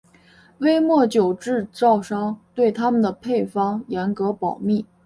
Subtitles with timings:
[0.57, 4.83] 威末酒制造商对他们的配方严格保密。